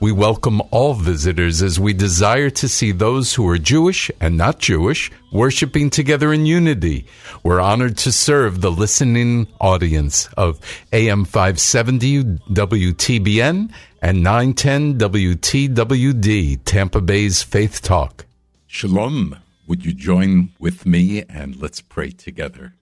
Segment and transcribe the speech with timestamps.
[0.00, 4.60] We welcome all visitors as we desire to see those who are Jewish and not
[4.60, 7.04] Jewish worshiping together in unity.
[7.42, 10.60] We're honored to serve the listening audience of
[10.92, 18.24] AM 570 WTBN and 910 WTWD, Tampa Bay's Faith Talk.
[18.68, 19.36] Shalom.
[19.66, 22.74] Would you join with me and let's pray together?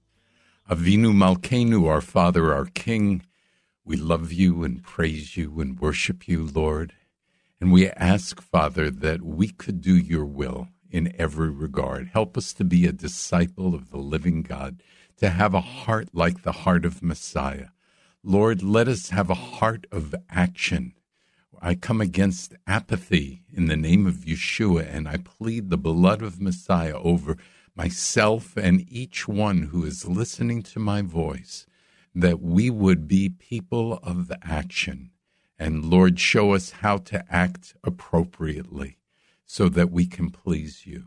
[0.70, 3.22] Avinu Malkeinu, our Father, our King,
[3.86, 6.92] we love you and praise you and worship you, Lord.
[7.60, 12.08] And we ask, Father, that we could do your will in every regard.
[12.08, 14.82] Help us to be a disciple of the living God,
[15.18, 17.68] to have a heart like the heart of Messiah.
[18.22, 20.92] Lord, let us have a heart of action.
[21.62, 26.40] I come against apathy in the name of Yeshua, and I plead the blood of
[26.40, 27.38] Messiah over
[27.74, 31.66] myself and each one who is listening to my voice,
[32.14, 35.10] that we would be people of action
[35.58, 38.98] and Lord, show us how to act appropriately
[39.44, 41.04] so that we can please you.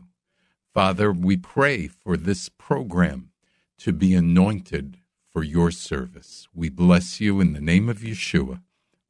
[0.72, 3.30] Father, we pray for this program
[3.78, 4.98] to be anointed
[5.32, 6.48] for your service.
[6.54, 8.62] We bless you in the name of Yeshua.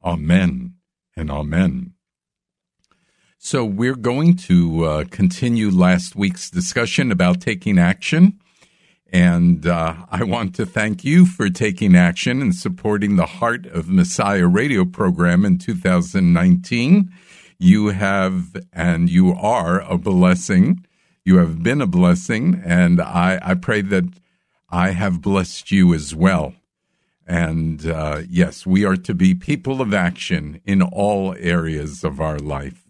[0.03, 0.75] Amen
[1.15, 1.93] and amen.
[3.43, 8.39] So, we're going to uh, continue last week's discussion about taking action.
[9.11, 13.89] And uh, I want to thank you for taking action and supporting the Heart of
[13.89, 17.11] Messiah radio program in 2019.
[17.59, 20.85] You have and you are a blessing.
[21.25, 24.05] You have been a blessing, and I, I pray that
[24.69, 26.53] I have blessed you as well.
[27.27, 32.39] And uh, yes, we are to be people of action in all areas of our
[32.39, 32.87] life.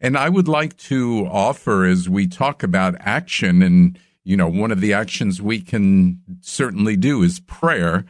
[0.00, 4.70] And I would like to offer, as we talk about action and you know, one
[4.70, 8.04] of the actions we can certainly do is prayer.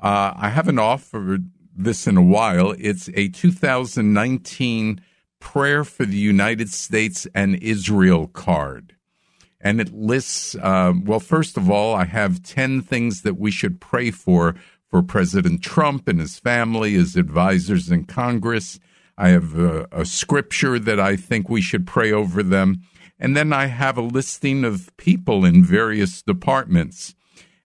[0.00, 2.74] Uh, I haven't offered this in a while.
[2.78, 5.00] It's a 2019
[5.44, 8.96] Prayer for the United States and Israel card.
[9.60, 13.78] And it lists, uh, well, first of all, I have 10 things that we should
[13.78, 14.56] pray for
[14.88, 18.80] for President Trump and his family, his advisors in Congress.
[19.18, 22.80] I have a, a scripture that I think we should pray over them.
[23.18, 27.14] And then I have a listing of people in various departments.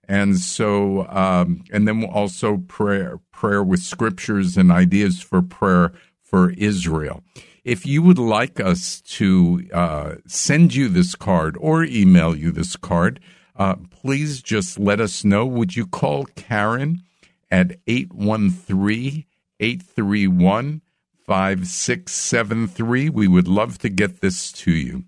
[0.08, 6.50] And so, um, and then also prayer, prayer with scriptures and ideas for prayer for
[6.52, 7.22] Israel.
[7.64, 12.74] If you would like us to uh, send you this card or email you this
[12.76, 13.20] card,
[13.56, 15.44] uh, please just let us know.
[15.44, 17.02] Would you call Karen
[17.50, 19.24] at 813
[19.60, 20.80] 831
[21.26, 23.10] 5673?
[23.10, 25.04] We would love to get this to you.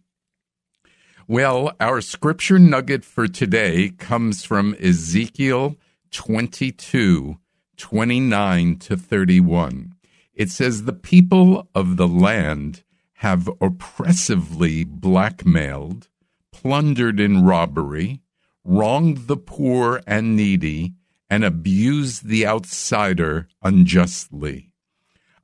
[1.29, 5.77] Well, our scripture nugget for today comes from Ezekiel
[6.11, 7.39] 22
[7.77, 9.95] 29 to 31.
[10.35, 12.83] It says, The people of the land
[13.15, 16.09] have oppressively blackmailed,
[16.51, 18.21] plundered in robbery,
[18.65, 20.95] wronged the poor and needy,
[21.31, 24.72] and abused the outsider unjustly.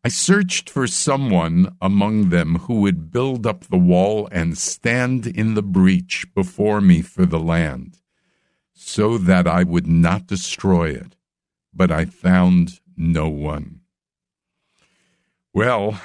[0.08, 5.52] I searched for someone among them who would build up the wall and stand in
[5.52, 7.98] the breach before me for the land,
[8.72, 11.14] so that I would not destroy it,
[11.74, 13.80] but I found no one.
[15.52, 16.00] Well,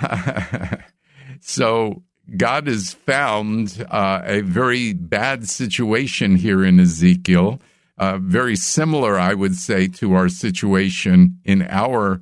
[1.39, 2.03] so
[2.35, 7.61] God has found uh, a very bad situation here in Ezekiel,
[7.97, 12.19] uh, very similar, I would say, to our situation in our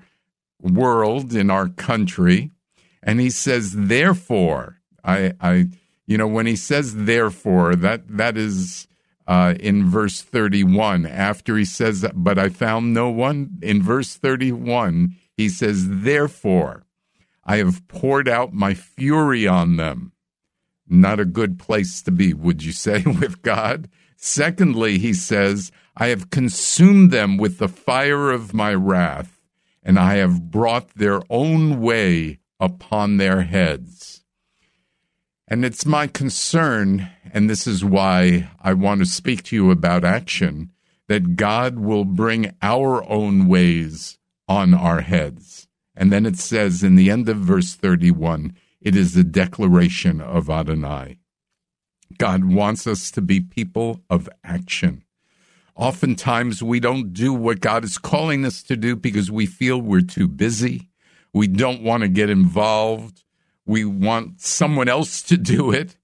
[0.61, 2.51] world, in our country.
[3.03, 5.67] And he says, therefore, I, I,
[6.05, 8.87] you know, when he says therefore, that, that is,
[9.27, 11.05] uh, in verse 31.
[11.05, 16.83] After he says, but I found no one, in verse 31, he says, therefore,
[17.43, 20.11] I have poured out my fury on them.
[20.87, 23.89] Not a good place to be, would you say, with God?
[24.17, 29.40] Secondly, he says, I have consumed them with the fire of my wrath,
[29.83, 34.23] and I have brought their own way upon their heads.
[35.47, 40.05] And it's my concern, and this is why I want to speak to you about
[40.05, 40.71] action,
[41.07, 44.17] that God will bring our own ways
[44.47, 45.67] on our heads.
[45.95, 50.49] And then it says in the end of verse 31, it is the declaration of
[50.49, 51.17] Adonai.
[52.17, 55.03] God wants us to be people of action.
[55.81, 60.01] Oftentimes, we don't do what God is calling us to do because we feel we're
[60.01, 60.89] too busy.
[61.33, 63.23] We don't want to get involved.
[63.65, 65.97] We want someone else to do it.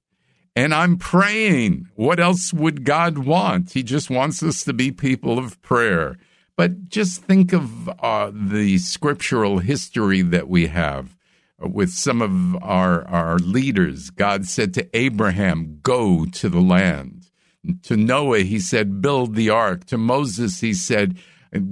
[0.55, 1.89] And I'm praying.
[1.93, 3.73] What else would God want?
[3.73, 6.17] He just wants us to be people of prayer.
[6.55, 11.15] But just think of uh, the scriptural history that we have
[11.59, 14.09] with some of our, our leaders.
[14.09, 17.16] God said to Abraham, Go to the land.
[17.83, 19.85] To Noah, he said, Build the ark.
[19.85, 21.17] To Moses, he said,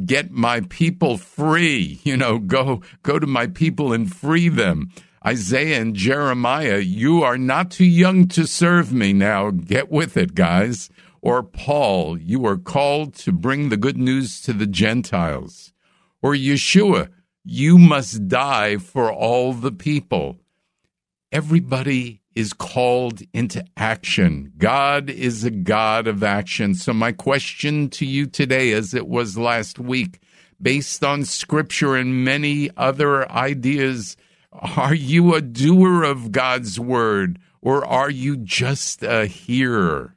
[0.06, 2.00] Get my people free.
[2.06, 4.92] You know, go, go to my people and free them.
[5.26, 9.50] Isaiah and Jeremiah, you are not too young to serve me now.
[9.50, 10.90] Get with it, guys.
[11.20, 15.74] Or Paul, you are called to bring the good news to the Gentiles.
[16.22, 17.10] Or Yeshua,
[17.44, 20.38] you must die for all the people.
[21.32, 24.52] Everybody is called into action.
[24.58, 26.76] God is a God of action.
[26.76, 30.20] So, my question to you today, as it was last week,
[30.62, 34.18] based on scripture and many other ideas,
[34.52, 40.16] are you a doer of God's word or are you just a hearer?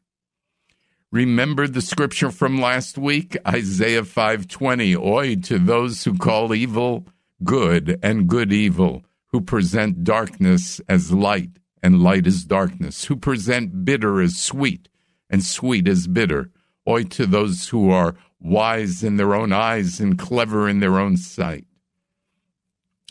[1.11, 7.06] Remember the scripture from last week, Isaiah 5:20, "Oi to those who call evil
[7.43, 13.84] good and good evil, who present darkness as light and light as darkness, who present
[13.84, 14.88] bitter as sweet
[15.30, 16.50] and sweet as bitter.
[16.88, 21.16] Oi to those who are wise in their own eyes and clever in their own
[21.16, 21.66] sight.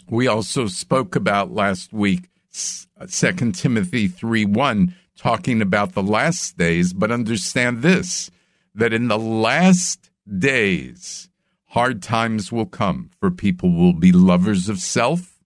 [0.09, 6.93] We also spoke about last week 2 Timothy 3 1, talking about the last days,
[6.93, 8.31] but understand this
[8.73, 11.27] that in the last days,
[11.71, 15.37] Hard times will come, for people will be lovers of self,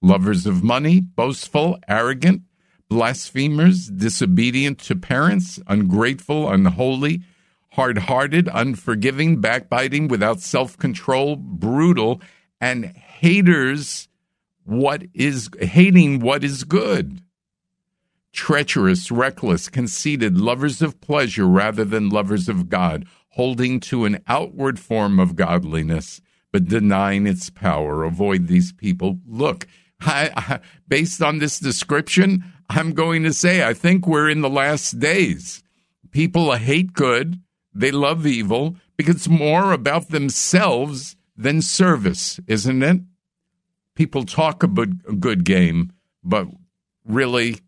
[0.00, 2.42] lovers of money, boastful, arrogant,
[2.90, 7.22] blasphemers, disobedient to parents, ungrateful, unholy,
[7.72, 12.20] hard hearted, unforgiving, backbiting, without self control, brutal,
[12.60, 14.08] and haters
[14.64, 17.22] what is hating what is good.
[18.32, 24.78] Treacherous, reckless, conceited, lovers of pleasure rather than lovers of God holding to an outward
[24.78, 26.20] form of godliness,
[26.52, 28.04] but denying its power.
[28.04, 29.18] Avoid these people.
[29.26, 29.66] Look,
[30.00, 34.48] I, I, based on this description, I'm going to say I think we're in the
[34.48, 35.64] last days.
[36.12, 37.40] People hate good,
[37.74, 43.00] they love evil because it's more about themselves than service, isn't it?
[43.96, 46.46] People talk about a good game, but
[47.04, 47.58] really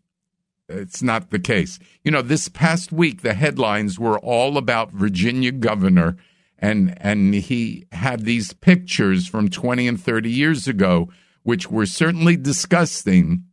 [0.69, 1.79] it's not the case.
[2.05, 6.15] You know, this past week the headlines were all about Virginia governor
[6.57, 11.09] and and he had these pictures from 20 and 30 years ago
[11.43, 13.43] which were certainly disgusting.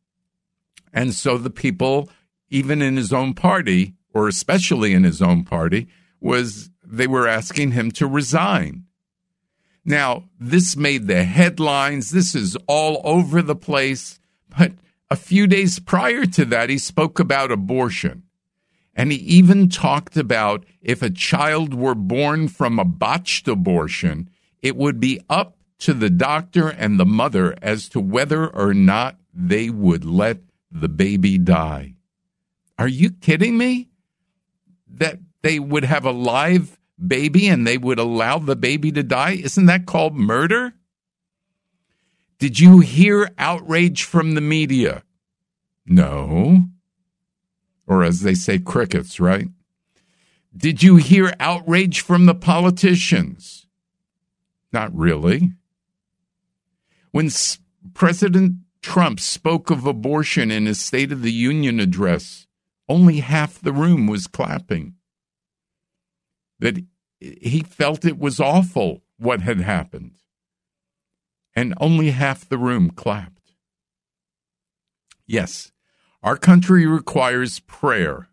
[0.93, 2.09] And so the people
[2.51, 5.89] even in his own party or especially in his own party
[6.21, 8.85] was they were asking him to resign.
[9.85, 12.11] Now, this made the headlines.
[12.11, 14.19] This is all over the place,
[14.57, 14.73] but
[15.11, 18.25] a few days prior to that, he spoke about abortion.
[18.95, 24.29] And he even talked about if a child were born from a botched abortion,
[24.61, 29.17] it would be up to the doctor and the mother as to whether or not
[29.33, 31.95] they would let the baby die.
[32.79, 33.89] Are you kidding me?
[34.89, 39.41] That they would have a live baby and they would allow the baby to die?
[39.43, 40.75] Isn't that called murder?
[42.39, 45.03] Did you hear outrage from the media?
[45.87, 46.65] No.
[47.87, 49.49] Or as they say, crickets, right?
[50.57, 53.67] Did you hear outrage from the politicians?
[54.73, 55.53] Not really.
[57.11, 57.31] When
[57.93, 62.47] President Trump spoke of abortion in his State of the Union address,
[62.89, 64.95] only half the room was clapping.
[66.59, 66.85] That
[67.21, 70.13] he felt it was awful what had happened
[71.55, 73.53] and only half the room clapped.
[75.27, 75.73] Yes,
[76.23, 78.29] our country requires prayer.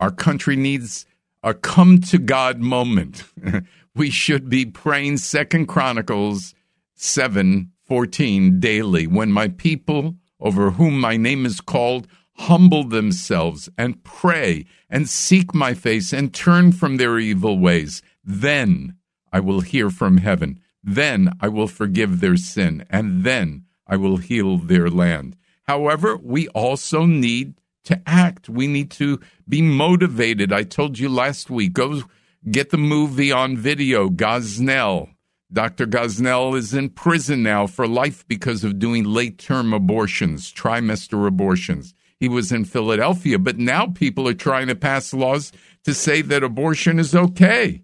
[0.00, 1.06] Our country needs
[1.42, 3.24] a come to God moment.
[3.94, 6.54] we should be praying Second Chronicles
[6.94, 9.06] 7 14 daily.
[9.06, 15.54] When my people over whom my name is called humble themselves and pray and seek
[15.54, 18.94] my face and turn from their evil ways, then
[19.32, 20.60] I will hear from heaven.
[20.82, 25.36] Then I will forgive their sin, and then I will heal their land.
[25.64, 27.54] However, we also need
[27.84, 28.48] to act.
[28.48, 30.52] We need to be motivated.
[30.52, 32.02] I told you last week, go
[32.50, 35.10] get the movie on video, Gosnell.
[35.52, 35.86] Dr.
[35.86, 41.94] Gosnell is in prison now for life because of doing late term abortions, trimester abortions.
[42.20, 45.52] He was in Philadelphia, but now people are trying to pass laws
[45.84, 47.82] to say that abortion is okay.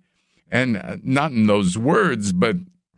[0.50, 2.56] And uh, not in those words, but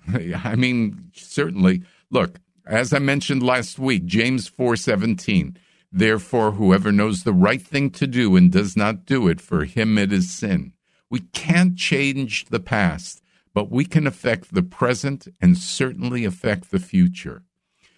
[0.45, 1.83] I mean, certainly.
[2.11, 5.57] Look, as I mentioned last week, James 4:17,
[5.93, 9.99] therefore whoever knows the right thing to do and does not do it, for him
[9.99, 10.73] it is sin.
[11.09, 13.23] We can't change the past,
[13.57, 17.43] but we can affect the present and certainly affect the future.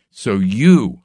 [0.09, 1.03] So you,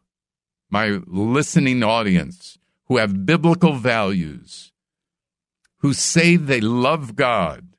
[0.69, 4.71] my listening audience, who have biblical values,
[5.77, 7.69] who say they love God,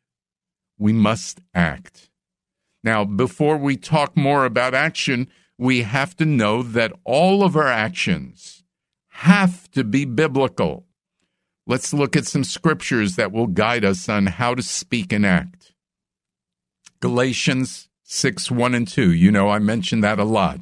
[0.76, 2.10] we must act.
[2.82, 7.68] Now, before we talk more about action, we have to know that all of our
[7.68, 8.64] actions
[9.10, 10.86] have to be biblical.
[11.68, 15.63] Let's look at some scriptures that will guide us on how to speak and act.
[17.04, 19.12] Galatians 6 1 and 2.
[19.12, 20.60] You know, I mention that a lot.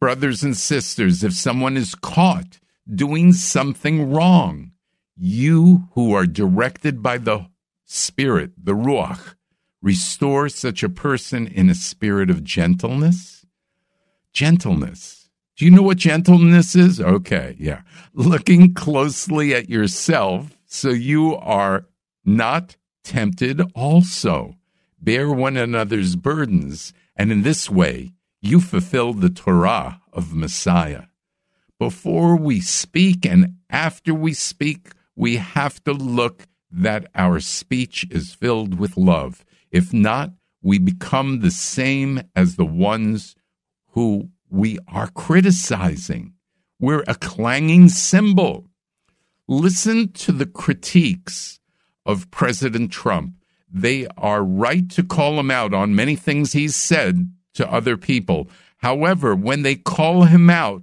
[0.00, 2.58] Brothers and sisters, if someone is caught
[2.92, 4.72] doing something wrong,
[5.16, 7.46] you who are directed by the
[7.84, 9.36] Spirit, the Ruach,
[9.80, 13.46] restore such a person in a spirit of gentleness
[14.32, 15.30] Gentleness.
[15.56, 17.00] Do you know what gentleness is?
[17.00, 17.82] Okay, yeah.
[18.14, 21.86] Looking closely at yourself so you are
[22.24, 24.57] not tempted also.
[25.00, 31.04] Bear one another's burdens, and in this way you fulfill the Torah of Messiah.
[31.78, 38.34] Before we speak and after we speak, we have to look that our speech is
[38.34, 39.44] filled with love.
[39.70, 43.36] If not, we become the same as the ones
[43.92, 46.34] who we are criticizing.
[46.80, 48.66] We're a clanging cymbal.
[49.46, 51.60] Listen to the critiques
[52.04, 53.34] of President Trump.
[53.70, 58.48] They are right to call him out on many things he's said to other people.
[58.78, 60.82] However, when they call him out,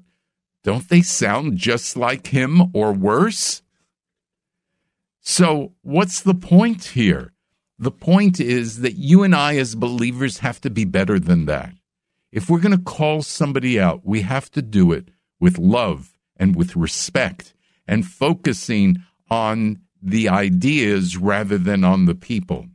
[0.63, 3.62] don't they sound just like him or worse?
[5.22, 7.34] So, what's the point here?
[7.77, 11.74] The point is that you and I, as believers, have to be better than that.
[12.32, 16.56] If we're going to call somebody out, we have to do it with love and
[16.56, 17.54] with respect
[17.88, 22.68] and focusing on the ideas rather than on the people.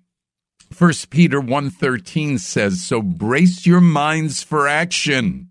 [0.77, 5.51] 1 Peter 1:13 says, "So brace your minds for action.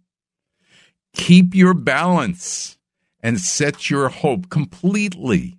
[1.13, 2.77] Keep your balance
[3.21, 5.57] and set your hope completely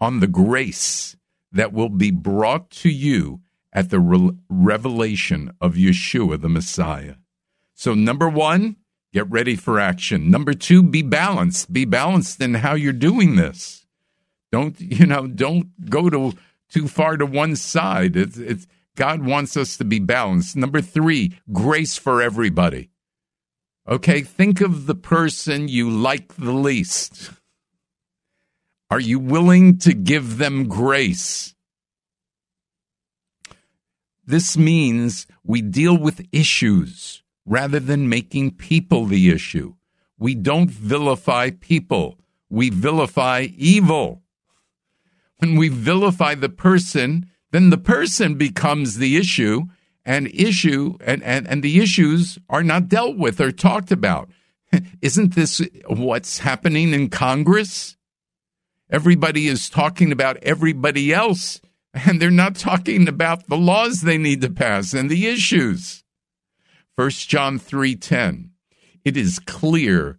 [0.00, 1.16] on the grace
[1.52, 3.40] that will be brought to you
[3.72, 7.14] at the re- revelation of Yeshua the Messiah."
[7.74, 8.76] So, number one,
[9.12, 10.30] get ready for action.
[10.30, 11.72] Number two, be balanced.
[11.72, 13.86] Be balanced in how you're doing this.
[14.52, 16.34] Don't, you know, don't go to
[16.68, 18.16] too far to one side.
[18.16, 18.66] It's, it's,
[18.96, 20.56] God wants us to be balanced.
[20.56, 22.90] Number three, grace for everybody.
[23.88, 27.30] Okay, think of the person you like the least.
[28.90, 31.54] Are you willing to give them grace?
[34.26, 39.74] This means we deal with issues rather than making people the issue.
[40.18, 42.18] We don't vilify people,
[42.48, 44.22] we vilify evil.
[45.38, 49.64] When we vilify the person, then the person becomes the issue,
[50.04, 54.30] and issue and, and, and the issues are not dealt with or talked about.
[55.02, 57.96] Isn't this what's happening in Congress?
[58.90, 61.60] Everybody is talking about everybody else,
[61.94, 66.02] and they're not talking about the laws they need to pass and the issues.
[66.96, 68.50] 1 John 3:10
[69.04, 70.18] It is clear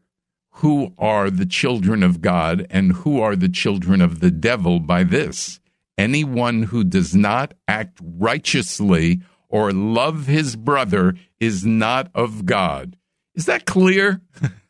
[0.56, 5.04] who are the children of God and who are the children of the devil by
[5.04, 5.61] this
[5.98, 12.98] anyone who does not act righteously or love his brother is not of God.
[13.36, 14.22] Is that clear?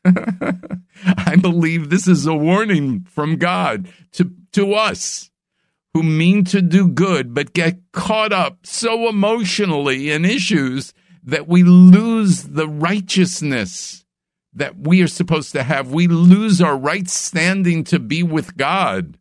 [0.06, 5.30] I believe this is a warning from God to to us
[5.94, 11.64] who mean to do good but get caught up so emotionally in issues that we
[11.64, 14.02] lose the righteousness
[14.54, 19.18] that we are supposed to have, we lose our right standing to be with God.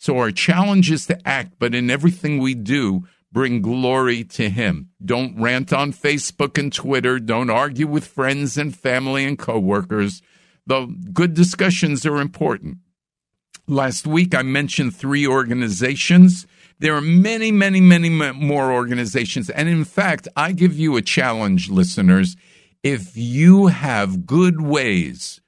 [0.00, 4.88] So our challenge is to act, but in everything we do, bring glory to Him.
[5.04, 7.18] Don't rant on Facebook and Twitter.
[7.18, 10.22] Don't argue with friends and family and coworkers,
[10.66, 12.78] though good discussions are important.
[13.68, 16.46] Last week, I mentioned three organizations.
[16.78, 19.50] There are many, many, many more organizations.
[19.50, 22.36] And in fact, I give you a challenge, listeners.
[22.82, 25.39] If you have good ways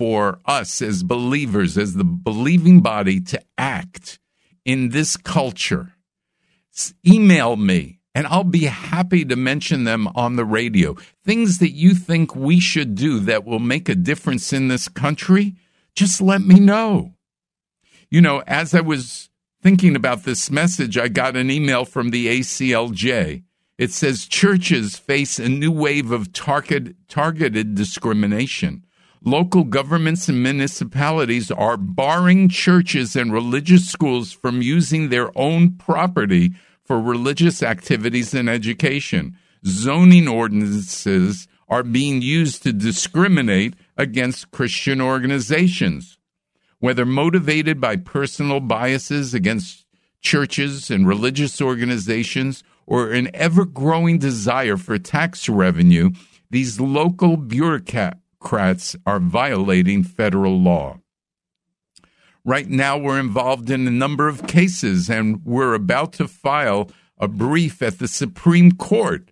[0.00, 4.18] for us as believers, as the believing body, to act
[4.64, 5.92] in this culture,
[7.06, 10.96] email me and I'll be happy to mention them on the radio.
[11.22, 15.54] Things that you think we should do that will make a difference in this country,
[15.94, 17.12] just let me know.
[18.08, 19.28] You know, as I was
[19.62, 23.42] thinking about this message, I got an email from the ACLJ.
[23.76, 28.86] It says churches face a new wave of target, targeted discrimination
[29.24, 36.52] local governments and municipalities are barring churches and religious schools from using their own property
[36.84, 39.36] for religious activities and education.
[39.66, 46.18] Zoning ordinances are being used to discriminate against Christian organizations.
[46.78, 49.86] Whether motivated by personal biases against
[50.22, 56.10] churches and religious organizations or an ever growing desire for tax revenue,
[56.50, 60.98] these local bureaucrats Democrats are violating federal law.
[62.42, 67.28] Right now, we're involved in a number of cases, and we're about to file a
[67.28, 69.30] brief at the Supreme Court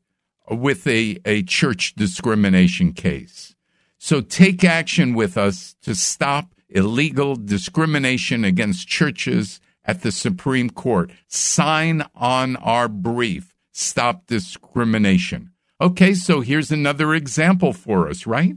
[0.50, 3.54] with a, a church discrimination case.
[3.96, 11.10] So take action with us to stop illegal discrimination against churches at the Supreme Court.
[11.28, 13.54] Sign on our brief.
[13.72, 15.52] Stop discrimination.
[15.80, 18.54] Okay, so here's another example for us, right?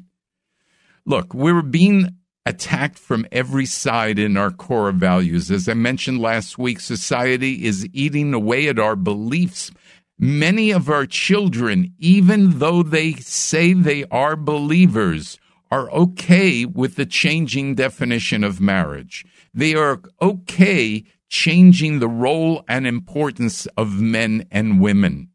[1.06, 2.16] Look, we're being
[2.46, 5.52] attacked from every side in our core values.
[5.52, 9.72] As I mentioned last week, society is eating away at our beliefs.
[10.18, 15.40] Many of our children, even though they say they are believers,
[15.72, 19.26] are okay with the changing definition of marriage.
[19.54, 25.30] They are okay changing the role and importance of men and women.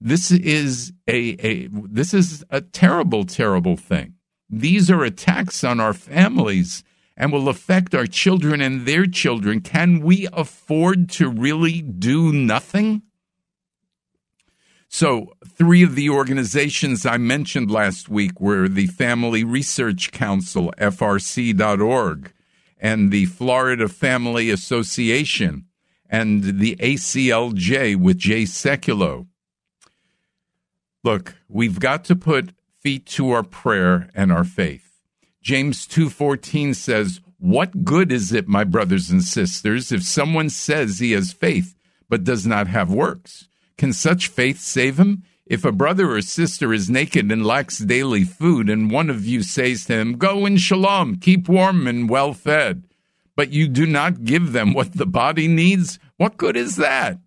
[0.00, 4.15] This is a, a this is a terrible, terrible thing.
[4.48, 6.84] These are attacks on our families
[7.16, 9.60] and will affect our children and their children.
[9.60, 13.02] Can we afford to really do nothing?
[14.88, 22.32] So, three of the organizations I mentioned last week were the Family Research Council, FRC.org,
[22.78, 25.66] and the Florida Family Association,
[26.08, 29.26] and the ACLJ with Jay Sekulow.
[31.02, 32.55] Look, we've got to put
[32.86, 35.02] feet to our prayer and our faith.
[35.42, 41.10] James 2:14 says, "What good is it, my brothers and sisters, if someone says he
[41.10, 41.74] has faith
[42.08, 43.48] but does not have works?
[43.76, 45.24] Can such faith save him?
[45.46, 49.42] If a brother or sister is naked and lacks daily food, and one of you
[49.42, 52.84] says to him, Go in shalom, keep warm and well fed,
[53.34, 57.18] but you do not give them what the body needs, what good is that?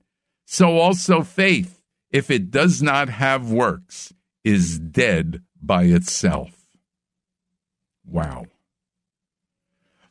[0.45, 6.65] So also faith, if it does not have works, is dead by itself.
[8.05, 8.47] Wow.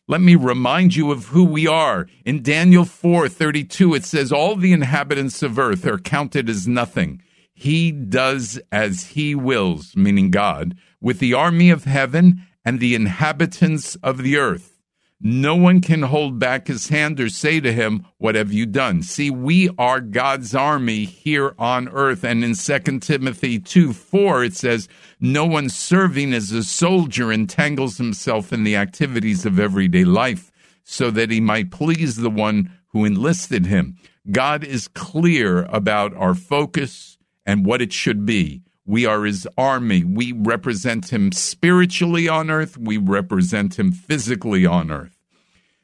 [0.07, 2.07] Let me remind you of who we are.
[2.25, 7.21] In Daniel 4:32 it says all the inhabitants of earth are counted as nothing.
[7.53, 13.97] He does as he wills, meaning God, with the army of heaven and the inhabitants
[13.97, 14.78] of the earth.
[15.21, 19.03] No one can hold back his hand or say to him, What have you done?
[19.03, 22.23] See, we are God's army here on earth.
[22.23, 27.99] And in 2 Timothy 2 4, it says, No one serving as a soldier entangles
[27.99, 30.53] himself in the activities of everyday life
[30.85, 33.97] so that he might please the one who enlisted him.
[34.31, 38.63] God is clear about our focus and what it should be.
[38.89, 40.03] We are his army.
[40.03, 42.79] We represent him spiritually on earth.
[42.79, 45.19] We represent him physically on earth.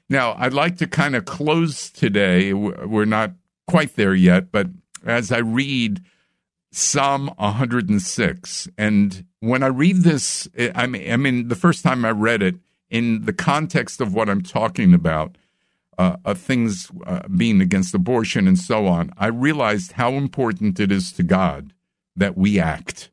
[0.09, 2.55] Now, I'd like to kind of close today.
[2.55, 3.33] We're not
[3.67, 4.69] quite there yet, but
[5.05, 6.03] as I read
[6.73, 12.11] Psalm 106, and when I read this, I mean, I mean, the first time I
[12.11, 12.55] read it
[12.89, 15.37] in the context of what I'm talking about,
[15.99, 20.91] uh, of things uh, being against abortion and so on, I realized how important it
[20.91, 21.74] is to God
[22.17, 23.11] that we act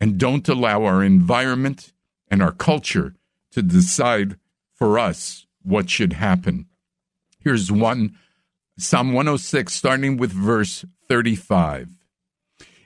[0.00, 1.92] and don't allow our environment
[2.28, 3.14] and our culture
[3.52, 4.36] to decide
[4.74, 6.66] for us what should happen.
[7.38, 8.16] Here's one
[8.78, 11.90] Psalm 106, starting with verse 35.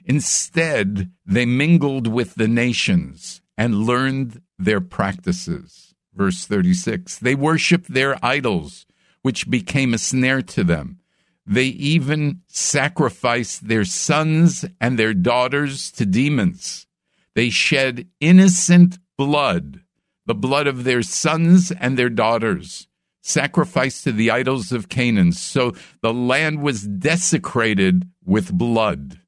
[0.03, 5.95] Instead, they mingled with the nations and learned their practices.
[6.13, 7.17] Verse 36.
[7.19, 8.85] They worshiped their idols,
[9.21, 10.99] which became a snare to them.
[11.45, 16.87] They even sacrificed their sons and their daughters to demons.
[17.35, 19.81] They shed innocent blood,
[20.25, 22.87] the blood of their sons and their daughters,
[23.21, 25.33] sacrificed to the idols of Canaan.
[25.33, 29.19] So the land was desecrated with blood.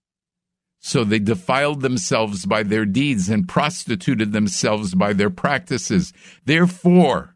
[0.80, 6.14] So they defiled themselves by their deeds and prostituted themselves by their practices.
[6.46, 7.36] Therefore,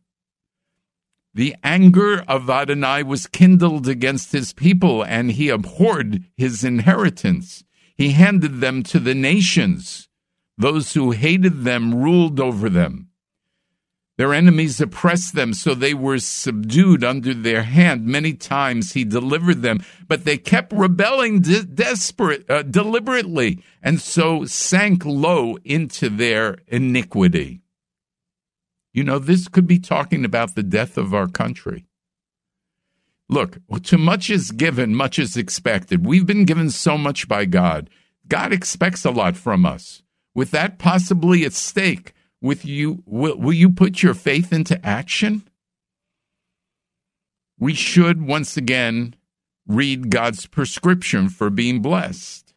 [1.34, 7.64] the anger of Adonai was kindled against his people, and he abhorred his inheritance.
[7.96, 10.10] He handed them to the nations.
[10.58, 13.12] Those who hated them ruled over them.
[14.18, 18.06] Their enemies oppressed them, so they were subdued under their hand.
[18.06, 24.46] Many times he delivered them, but they kept rebelling de- desperate, uh, deliberately, and so
[24.46, 27.61] sank low into their iniquity.
[28.94, 31.86] You know, this could be talking about the death of our country.
[33.30, 36.06] Look, too much is given, much is expected.
[36.06, 37.90] We've been given so much by God.
[38.28, 40.04] God expects a lot from us.
[40.36, 45.44] With that possibly at stake, with you will, will you put your faith into action?
[47.58, 49.16] We should once again
[49.68, 52.54] read God's prescription for being blessed.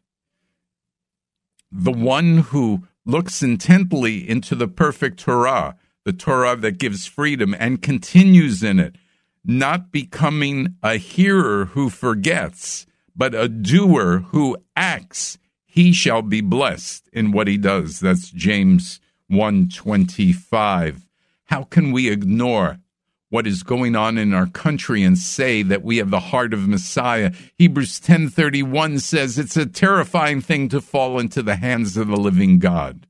[1.71, 7.83] The one who looks intently into the perfect Torah, the Torah that gives freedom and
[7.83, 8.97] continues in it,
[9.45, 12.87] not becoming a hearer who forgets,
[13.17, 18.01] but a doer who acts, he shall be blessed in what he does.
[18.01, 21.07] That's James 125.
[21.47, 22.79] How can we ignore
[23.35, 26.69] what is going on in our country and say that we have the heart of
[26.69, 27.33] Messiah.
[27.59, 32.61] Hebrews 10:31 says it's a terrifying thing to fall into the hands of the living
[32.61, 33.09] God.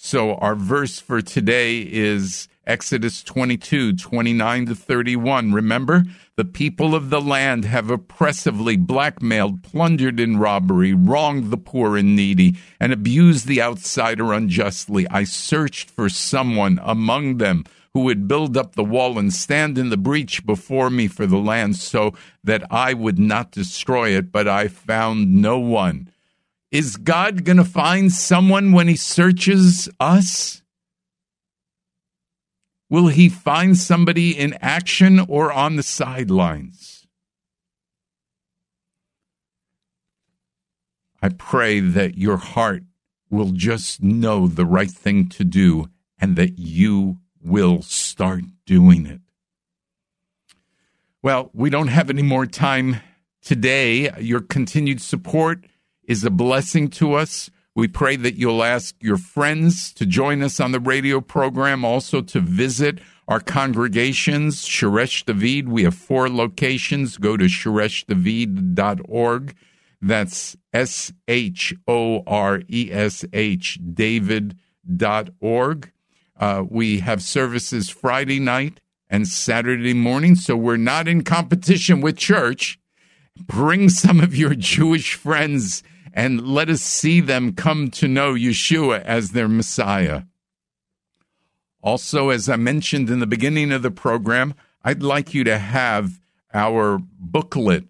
[0.00, 5.52] So our verse for today is Exodus 22, 29 to 31.
[5.52, 6.04] Remember,
[6.36, 12.14] the people of the land have oppressively blackmailed, plundered in robbery, wronged the poor and
[12.14, 15.04] needy, and abused the outsider unjustly.
[15.10, 19.90] I searched for someone among them who would build up the wall and stand in
[19.90, 24.46] the breach before me for the land so that I would not destroy it, but
[24.46, 26.08] I found no one.
[26.70, 30.62] Is God going to find someone when he searches us?
[32.90, 37.06] Will he find somebody in action or on the sidelines?
[41.20, 42.84] I pray that your heart
[43.30, 49.20] will just know the right thing to do and that you will start doing it.
[51.22, 53.00] Well, we don't have any more time
[53.42, 54.10] today.
[54.20, 55.64] Your continued support
[56.08, 57.48] is a blessing to us.
[57.76, 62.20] We pray that you'll ask your friends to join us on the radio program, also
[62.22, 65.68] to visit our congregations, Shoresh David.
[65.68, 67.18] We have four locations.
[67.18, 69.54] Go to shoreshdavid.org.
[70.00, 75.92] That's S H O R E S H, David.org.
[76.40, 82.16] Uh, we have services Friday night and Saturday morning, so we're not in competition with
[82.16, 82.78] church.
[83.46, 89.02] Bring some of your Jewish friends and let us see them come to know Yeshua
[89.02, 90.22] as their Messiah.
[91.82, 96.20] Also, as I mentioned in the beginning of the program, I'd like you to have
[96.52, 97.84] our booklet,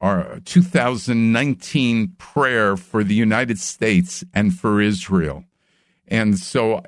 [0.00, 5.44] our 2019 prayer for the United States and for Israel.
[6.08, 6.82] And so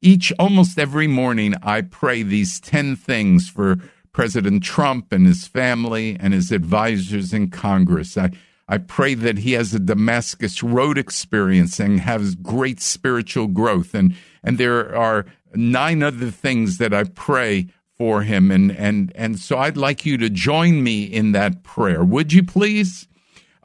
[0.00, 3.76] each, almost every morning, I pray these 10 things for
[4.12, 8.18] President Trump and his family and his advisors in Congress.
[8.18, 8.30] I
[8.72, 13.92] I pray that he has a Damascus Road experience and has great spiritual growth.
[13.92, 17.66] And, and there are nine other things that I pray
[17.98, 18.50] for him.
[18.50, 22.02] And, and, and so I'd like you to join me in that prayer.
[22.02, 23.08] Would you please?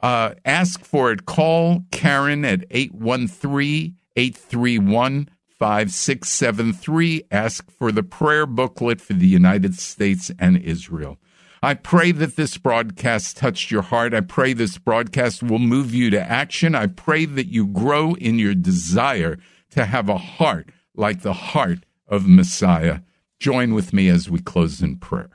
[0.00, 1.24] Uh, ask for it.
[1.24, 7.22] Call Karen at 813 831 5673.
[7.30, 11.16] Ask for the prayer booklet for the United States and Israel.
[11.62, 14.14] I pray that this broadcast touched your heart.
[14.14, 16.74] I pray this broadcast will move you to action.
[16.74, 19.38] I pray that you grow in your desire
[19.70, 23.00] to have a heart like the heart of Messiah.
[23.40, 25.30] Join with me as we close in prayer.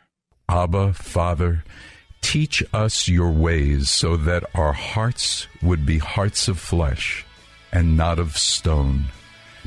[0.47, 1.63] Abba, Father,
[2.21, 7.25] teach us your ways so that our hearts would be hearts of flesh
[7.71, 9.05] and not of stone.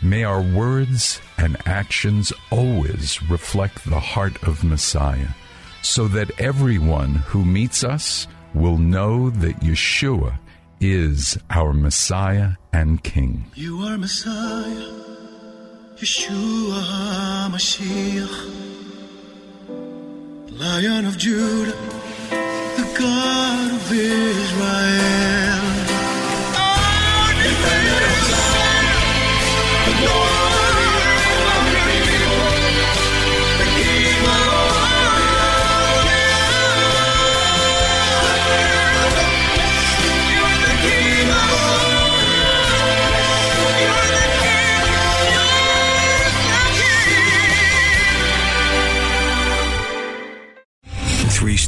[0.03, 5.29] May our words and actions always reflect the heart of Messiah
[5.87, 10.38] so that everyone who meets us will know that Yeshua
[10.81, 13.46] is our Messiah and King.
[13.55, 14.90] You are Messiah,
[15.96, 18.37] Yeshua HaMashiach,
[20.59, 21.77] Lion of Judah,
[22.79, 25.66] the God of Israel.